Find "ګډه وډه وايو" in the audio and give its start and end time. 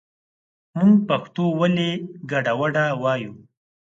2.31-3.33